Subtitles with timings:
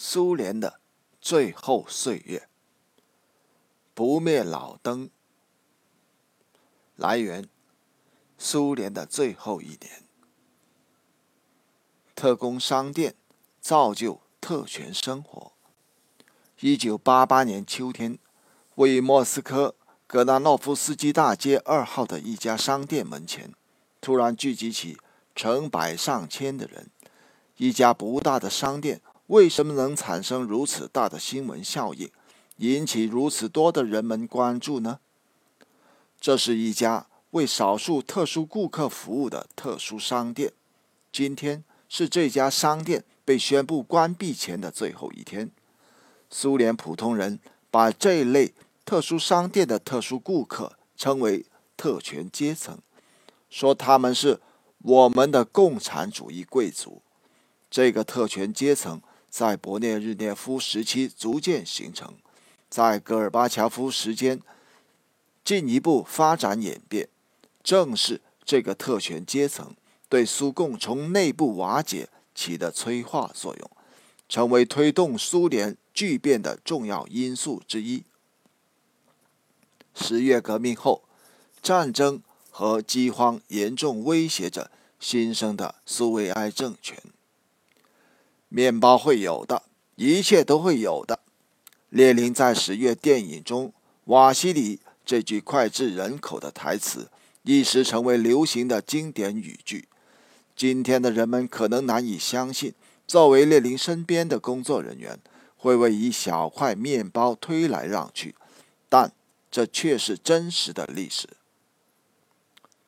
[0.00, 0.78] 苏联的
[1.20, 2.48] 最后岁月，
[3.94, 5.10] 不灭老灯。
[6.94, 7.48] 来源：
[8.38, 10.04] 苏联的最后一年。
[12.14, 13.16] 特工商店
[13.60, 15.50] 造就特权生活。
[16.60, 18.20] 一九八八年秋天，
[18.76, 19.74] 位于莫斯科
[20.06, 23.52] 格拉诺夫斯基大街二号的一家商店门前，
[24.00, 24.96] 突然聚集起
[25.34, 26.88] 成百上千的人。
[27.56, 29.00] 一家不大的商店。
[29.28, 32.10] 为什么能产生如此大的新闻效应，
[32.56, 35.00] 引起如此多的人们关注呢？
[36.18, 40.54] 这是一家为少数特殊顾客服务的特殊商店。
[41.12, 45.50] 今天是这家商店被宣布关闭前的最后一天。
[46.30, 47.38] 苏联普通人
[47.70, 48.54] 把这类
[48.86, 51.44] 特殊商店的特殊顾客称为
[51.76, 52.78] 特权阶层，
[53.50, 54.40] 说他们是
[54.78, 57.02] 我们的共产主义贵族。
[57.70, 59.02] 这个特权阶层。
[59.28, 62.14] 在勃列日涅夫时期逐渐形成，
[62.68, 64.40] 在戈尔巴乔夫时间
[65.44, 67.08] 进一步发展演变。
[67.62, 69.74] 正是这个特权阶层
[70.08, 73.70] 对苏共从内部瓦解起的催化作用，
[74.28, 78.04] 成为推动苏联巨变的重要因素之一。
[79.94, 81.02] 十月革命后，
[81.60, 86.96] 战争和饥荒严重威胁着新生的苏维埃政权。
[88.48, 89.64] 面包会有的，
[89.96, 91.20] 一切都会有的。
[91.90, 93.72] 列宁在十月电影中
[94.04, 97.10] 瓦西里这句脍炙人口的台词，
[97.42, 99.88] 一时成为流行的经典语句。
[100.56, 102.74] 今天的人们可能难以相信，
[103.06, 105.18] 作为列宁身边的工作人员，
[105.56, 108.34] 会为一小块面包推来让去，
[108.88, 109.12] 但
[109.50, 111.28] 这却是真实的历史。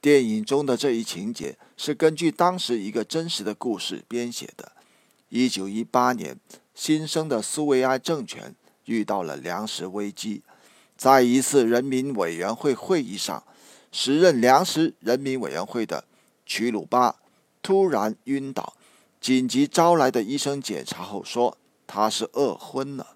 [0.00, 4.72] 电影中的这一情节是根据当时一个真实的故事编写的。
[5.30, 6.36] 一九一八年，
[6.74, 8.54] 新生的苏维埃政权
[8.86, 10.42] 遇到了粮食危机。
[10.96, 13.42] 在一次人民委员会会议上，
[13.92, 16.04] 时任粮食人民委员会的
[16.44, 17.14] 曲鲁巴
[17.62, 18.74] 突然晕倒，
[19.20, 23.14] 紧急招来的医生检查后说他是饿昏了。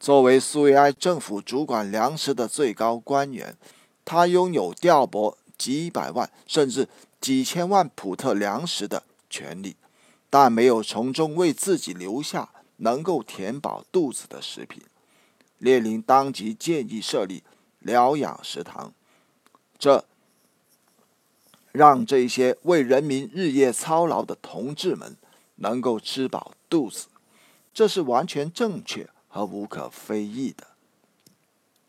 [0.00, 3.54] 作为苏维埃政府主管粮食的最高官员，
[4.06, 6.88] 他拥有调拨几百万甚至
[7.20, 9.76] 几千万普特粮食的权利。
[10.32, 12.48] 但没有从中为自己留下
[12.78, 14.82] 能够填饱肚子的食品。
[15.58, 17.42] 列宁当即建议设立
[17.80, 18.94] 疗养食堂，
[19.78, 20.06] 这
[21.70, 25.18] 让这些为人民日夜操劳的同志们
[25.56, 27.08] 能够吃饱肚子，
[27.74, 30.68] 这是完全正确和无可非议的。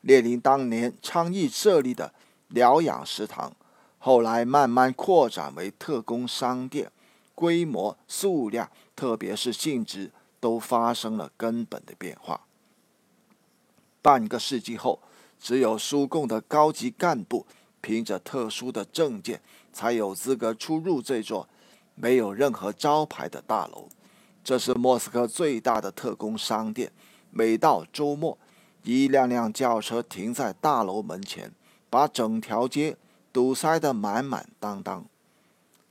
[0.00, 2.14] 列宁当年倡议设立的
[2.46, 3.56] 疗养食堂，
[3.98, 6.92] 后来慢慢扩展为特工商店。
[7.38, 10.10] 规模、数量，特别是性质，
[10.40, 12.40] 都发生了根本的变化。
[14.02, 14.98] 半个世纪后，
[15.38, 17.46] 只有苏共的高级干部
[17.80, 19.40] 凭着特殊的证件，
[19.72, 21.48] 才有资格出入这座
[21.94, 23.88] 没有任何招牌的大楼。
[24.42, 26.90] 这是莫斯科最大的特工商店。
[27.30, 28.36] 每到周末，
[28.82, 31.52] 一辆辆轿车停在大楼门前，
[31.88, 32.96] 把整条街
[33.32, 35.04] 堵塞得满满当当。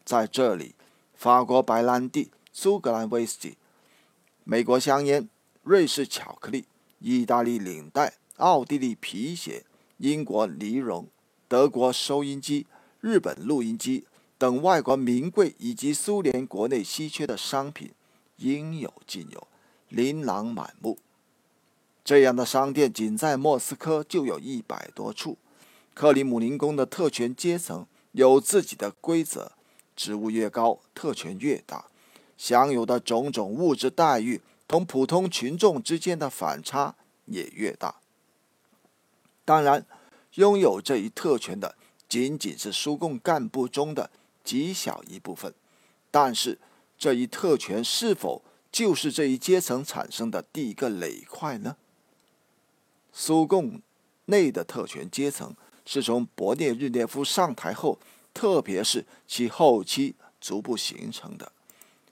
[0.03, 0.75] 在这里。
[1.17, 3.57] 法国白兰地、苏格兰威士忌、
[4.43, 5.27] 美国香烟、
[5.63, 6.65] 瑞士巧克力、
[6.99, 9.65] 意大利领带、奥地利皮鞋、
[9.97, 11.07] 英国呢绒、
[11.47, 12.67] 德国收音机、
[13.01, 14.05] 日本录音机
[14.37, 17.91] 等外国名贵以及苏联国内稀缺的商品
[18.35, 19.47] 应有尽有，
[19.89, 20.99] 琳琅满目。
[22.05, 25.39] 这样的商店仅在莫斯科就有一百多处。
[25.95, 29.53] 克里姆林宫的特权阶层有自己的规则。
[29.97, 31.87] 职务越高，特权越大，
[32.37, 37.95] 享有的种种物质待遇同普通群众之间的反差也越大。
[39.43, 39.85] 当然，
[40.35, 41.75] 拥有这一特权的
[42.07, 44.11] 仅仅是苏共干部中的
[44.43, 45.53] 极小一部分，
[46.11, 46.59] 但是
[46.97, 51.75] 这一特权是否就是这一阶层产生的第一个累块呢？
[53.11, 53.81] 苏共
[54.25, 55.55] 内的特权阶层
[55.85, 57.97] 是从勃列日涅夫上台后。
[58.37, 61.51] 特别是其后期逐步形成的。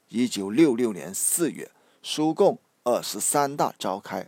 [0.10, 1.70] 一九六六年四月，
[2.02, 4.28] 苏共二十三大召开，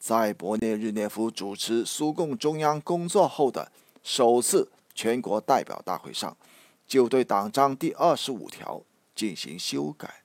[0.00, 3.70] 在勃列日涅夫主持苏共中央工作后的
[4.02, 6.36] 首次全国代表大会上，
[6.88, 8.82] 就对党章第二十五条
[9.14, 10.22] 进行修改。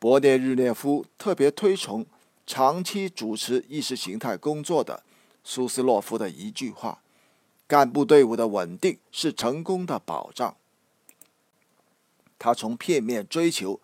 [0.00, 2.06] 勃列日涅夫特别推崇
[2.46, 5.02] 长期主持意识形态工作的
[5.44, 7.02] 苏斯洛夫的一句话。
[7.70, 10.56] 干部队伍的稳定是成功的保障。
[12.36, 13.78] 他从片面追求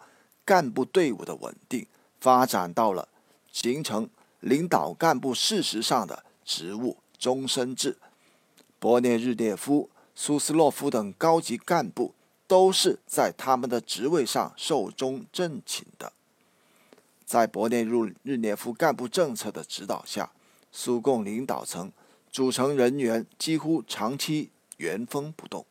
[0.45, 1.87] 干部队伍的稳定，
[2.19, 3.07] 发展到了
[3.53, 4.11] 形成
[4.41, 7.97] 领导干部事实上的职务终身制。
[8.81, 12.13] 勃列日涅夫、苏斯洛夫等高级干部
[12.49, 16.13] 都是在他们的职位上寿终正寝的。
[17.25, 17.85] 在勃列
[18.25, 20.33] 日涅夫干部政策的指导下，
[20.73, 21.93] 苏共领导层
[22.31, 25.65] 组成人员几乎长期原封不动。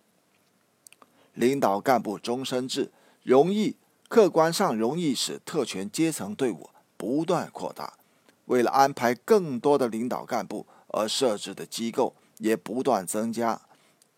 [1.33, 2.91] 领导干部终身制
[3.23, 3.75] 容易，
[4.07, 7.97] 客观上容易使特权阶层队伍不断扩大。
[8.45, 13.61] 为了安排更多的领导干部而设置的机构也不断增加。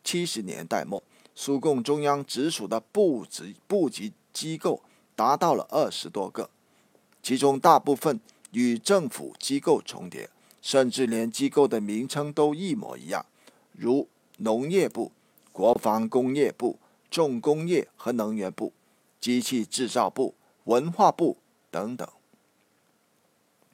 [0.03, 1.01] 七十年代末，
[1.33, 4.81] 苏共中央直属的部级部级机构
[5.15, 6.49] 达到了二十多个。
[7.23, 8.19] 其中大部分
[8.51, 10.29] 与政府机构重叠，
[10.67, 13.25] 甚至连机构的名称都一模一样，
[13.71, 14.09] 如
[14.39, 15.13] 农业部、
[15.53, 16.77] 国防工业部、
[17.09, 18.73] 重工业和能源部、
[19.21, 20.35] 机器制造部、
[20.65, 21.37] 文化部
[21.71, 22.05] 等等。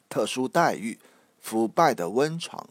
[0.08, 1.00] 特殊待遇，
[1.42, 2.70] 腐败的温床。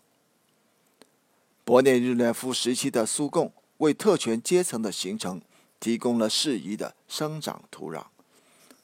[1.66, 5.42] 勃列日涅夫时期的苏共为特权阶层的形成
[5.80, 8.04] 提供了适宜的生长土壤，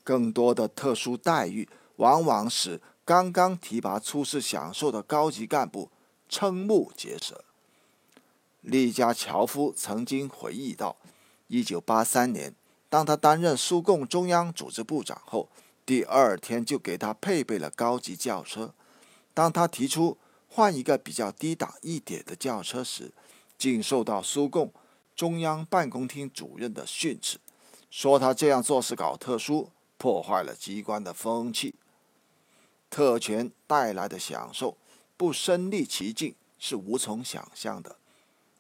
[0.03, 1.69] 更多的特殊待遇。
[1.99, 5.89] 往往使刚刚提拔出世享受的高级干部
[6.29, 7.43] 瞠目结舌。
[8.61, 10.95] 利加乔夫曾经回忆道
[11.49, 12.55] ：“1983 年，
[12.91, 15.49] 当他担任苏共中央组织部长后，
[15.87, 18.75] 第二天就给他配备了高级轿车。
[19.33, 23.15] 当他提出换一个比较低档一点的轿车时，
[23.57, 24.71] 竟受到苏共
[25.17, 27.39] 中央办公厅主任的训斥，
[27.91, 31.75] 说他这样做是搞特殊，破坏了机关的风气。”
[32.91, 34.77] 特权带来的享受，
[35.17, 37.97] 不身历其境是无从想象的。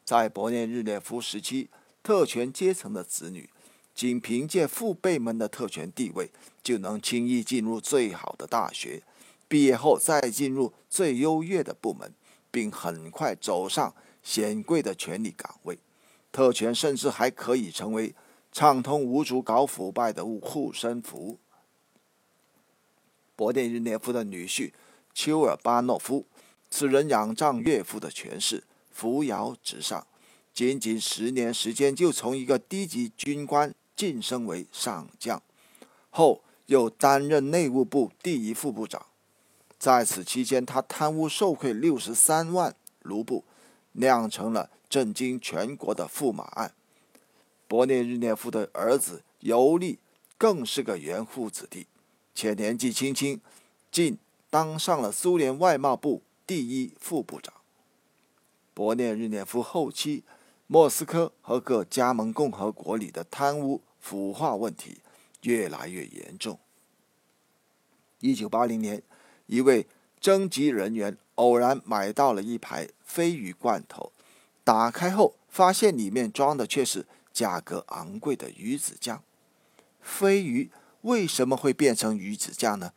[0.04, 1.69] 在勃列日涅夫时期，
[2.02, 3.50] 特权阶层的子女，
[3.94, 6.30] 仅凭借父辈们的特权地位，
[6.62, 9.02] 就能轻易进入最好的大学，
[9.48, 12.14] 毕业后再进入最优越的部门，
[12.50, 15.78] 并很快走上显贵的权力岗位。
[16.30, 18.14] 特权甚至还可以成为
[18.52, 21.38] 畅通无阻搞腐败的护身符。
[23.38, 24.73] 勃列日涅夫的女婿
[25.14, 26.26] 丘尔巴诺夫，
[26.69, 30.05] 此人仰仗岳父的权势，扶摇直上，
[30.52, 35.40] 仅仅十年时间就从一个低级军官晋升为上将，
[36.11, 39.06] 后又担任内务部第一副部长。
[39.79, 43.44] 在此期间，他贪污受贿六十三万卢布，
[43.93, 46.75] 酿成了震惊全国的驸马案。
[47.69, 50.00] 勃列日涅夫的儿子尤利
[50.37, 51.87] 更是个纨绔子弟。
[52.40, 53.40] 且年纪轻轻，
[53.90, 54.17] 竟
[54.49, 57.52] 当上了苏联外贸部第一副部长。
[58.76, 60.23] 勃列日涅夫后期，
[60.69, 64.99] 莫斯科和各加盟共和国里的贪污腐化问题
[65.43, 66.61] 越来越严重。
[68.20, 69.02] 一九八零年，
[69.46, 69.88] 一位
[70.20, 74.12] 征集人员偶然买到了一排鲱鱼罐头，
[74.62, 79.25] 打开后发现里面装的却是价格昂贵的鱼子酱。
[80.06, 80.70] 鲱鱼。
[81.02, 82.92] 为什么会变成鱼子酱呢？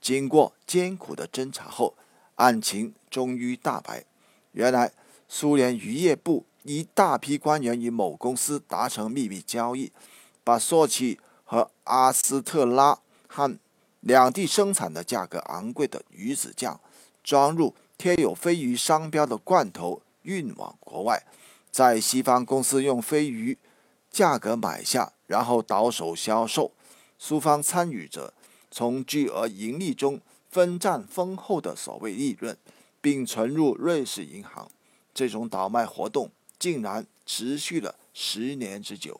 [0.00, 1.94] 经过艰苦的侦查后，
[2.34, 4.04] 案情终于大白。
[4.52, 4.92] 原来，
[5.28, 9.92] 苏联渔业部一大批官员与某公司达成秘密交易，
[10.42, 12.98] 把索契和阿斯特拉
[13.28, 13.58] 罕
[14.00, 16.78] 两地生产的价格昂贵的鱼子酱，
[17.22, 21.22] 装入贴有鲱鱼商标的罐头运往国外，
[21.70, 23.56] 在西方公司用鲱鱼
[24.10, 26.72] 价格买下，然后倒手销售。
[27.26, 28.34] 苏方参与者
[28.70, 32.54] 从巨额盈利中分占丰厚的所谓利润，
[33.00, 34.70] 并存入瑞士银行。
[35.14, 39.18] 这种倒卖活动竟然持续了十年之久。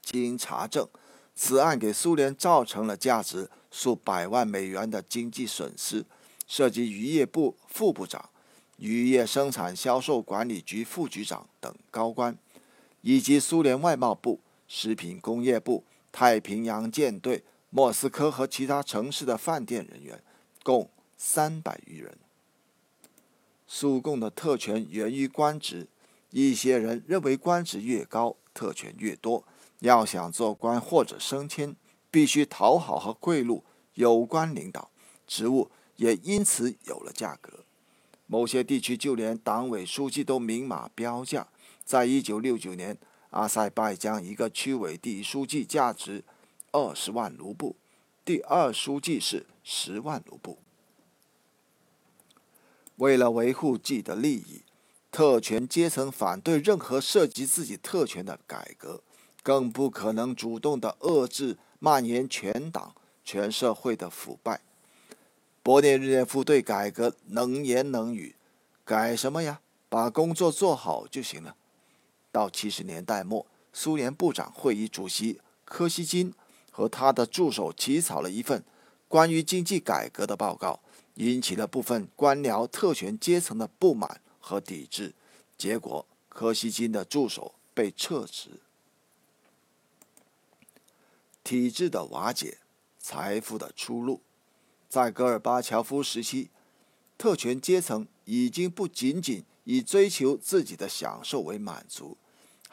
[0.00, 0.88] 经查证，
[1.34, 6.06] 此案给苏联造成了价值数百万美元的经济损失，
[6.48, 8.30] 涉及渔业部副部长、
[8.78, 12.34] 渔业生产销售管理局副局长等高官，
[13.02, 15.84] 以及苏联外贸部、食品工业部。
[16.16, 20.24] 太平洋舰队、莫斯科和其他城市的饭店人员，
[20.62, 22.16] 共三百余人。
[23.66, 25.88] 苏共的特权源于官职，
[26.30, 29.44] 一些人认为官职越高，特权越多。
[29.80, 31.76] 要想做官或者升迁，
[32.10, 33.60] 必须讨好和贿赂
[33.92, 34.90] 有关领导，
[35.26, 37.64] 职务也因此有了价格。
[38.26, 41.48] 某些地区就连党委书记都明码标价。
[41.84, 42.96] 在一九六九年。
[43.30, 46.24] 阿塞拜疆一个区委第一书记价值
[46.72, 47.76] 二十万卢布，
[48.24, 50.58] 第二书记是十万卢布。
[52.96, 54.62] 为了维护自己的利益，
[55.10, 59.02] 特权阶层反对任何涉及自己特权的改革，
[59.42, 64.60] 更不可能主动的遏制蔓延全党全社会的腐败。
[65.62, 68.36] 勃列日涅夫对改革能言能语，
[68.84, 69.60] 改什么呀？
[69.88, 71.54] 把工作做好就行了。
[72.36, 76.34] 到七十年代末，苏联部长会议主席柯西金
[76.70, 78.62] 和他的助手起草了一份
[79.08, 80.80] 关于经济改革的报告，
[81.14, 85.14] 引起了部分官僚特权阶层的不满和抵制。
[85.56, 88.60] 结果，柯西金的助手被撤职。
[91.42, 92.58] 体制的瓦解，
[92.98, 94.20] 财富的出路。
[94.90, 96.50] 在戈尔巴乔夫时期，
[97.16, 102.18] 特权阶层已经不仅仅以追求自己的享受为满足，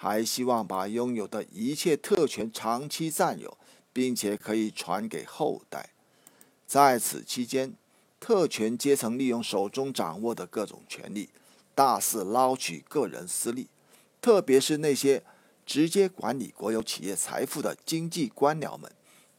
[0.04, 3.58] 还希望把拥有的一切特权长期占有，
[3.94, 5.92] 并且可以传给后代。
[6.68, 7.74] 在此期间，
[8.20, 11.30] 特权阶层利用手中掌握的各种权力，
[11.74, 13.70] 大肆捞取个人私利，
[14.20, 15.24] 特别是那些
[15.66, 18.92] 直接管理国有企业财富的经济官僚们。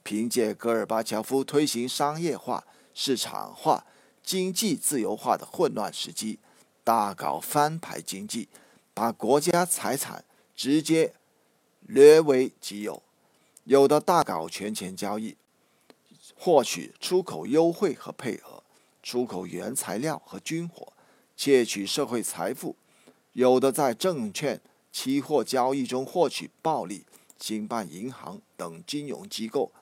[0.02, 3.84] 凭借戈尔巴乔夫推行商业化、市场化、
[4.22, 6.38] 经济自由化的混乱时机，
[6.82, 8.48] 大搞翻牌经济，
[8.94, 11.14] 把国家财产直接
[11.80, 13.02] 掠为己有，
[13.64, 15.36] 有的大搞权钱交易，
[16.36, 18.62] 获取出口优惠和配额，
[19.02, 20.92] 出口原材料和军火，
[21.36, 22.76] 窃取社会财富；
[23.32, 24.60] 有的在证券、
[24.92, 27.04] 期货交易中获取暴利，
[27.38, 29.72] 兴办银行等金融机构。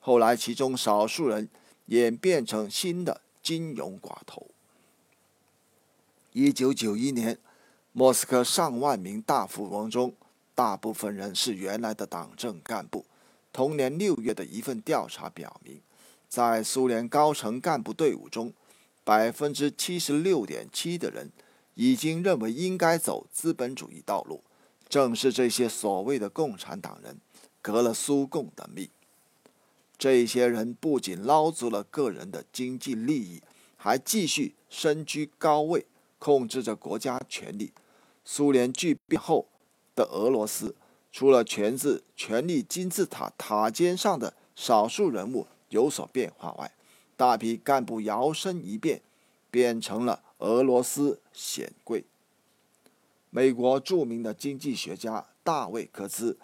[0.00, 1.48] 后来，其中少数人
[1.86, 4.48] 演变成新的金融寡头。
[6.32, 7.38] 一九九一年，
[7.98, 10.12] 莫斯科上万名大富翁中，
[10.54, 13.06] 大部分人是原来的党政干部。
[13.54, 15.80] 同年六月的一份调查表明，
[16.28, 18.52] 在苏联高层干部队伍中，
[19.02, 21.32] 百分之七十六点七的人
[21.72, 24.42] 已经认为应该走资本主义道路。
[24.90, 27.16] 正是这些所谓的共产党人，
[27.62, 28.90] 革了苏共的命。
[29.96, 33.40] 这些人不仅捞足了个人的经济利益，
[33.78, 35.86] 还继续身居高位，
[36.18, 37.72] 控制着国家权力。
[38.26, 39.46] 苏联巨变后
[39.94, 40.74] 的俄罗斯，
[41.10, 46.70] 除了权自权力金字塔塔尖上的少数人物有所变化外，
[47.16, 49.00] 大批干部摇身一变，
[49.50, 52.04] 变成了俄罗斯显贵。
[53.30, 56.36] 美国著名的经济学家大卫·科兹。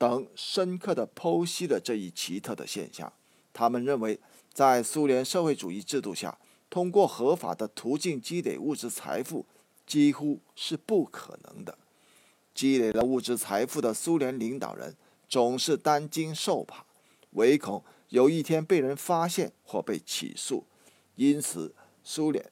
[0.00, 3.12] 等深刻地剖析了这一奇特的现象。
[3.52, 4.18] 他们认为，
[4.50, 6.38] 在苏联社会主义制度下，
[6.70, 9.44] 通过合法的途径积累物质财富
[9.90, 11.76] 几乎是不可能的。
[12.54, 14.94] 积累了物质财富的苏联领导人
[15.28, 16.84] 总是担惊受怕，
[17.30, 20.64] 唯恐有一天被人发现或被起诉。
[21.16, 22.50] 因此，苏联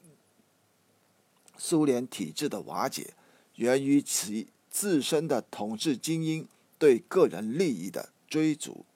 [1.56, 3.14] 苏联体制的瓦解
[3.54, 6.48] 源于其自身的统治精英。
[6.80, 8.86] 对个人利益的追逐。